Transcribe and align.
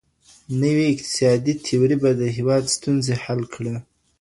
نوي 0.61 0.85
اقتصادي 0.93 1.53
تيورۍ 1.65 1.95
به 2.01 2.09
د 2.21 2.21
هېواد 2.37 2.63
ستونزي 2.75 3.13
حل 3.23 3.41
کړي. 3.53 3.73